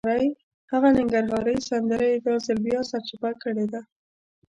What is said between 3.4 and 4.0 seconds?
کړې ده.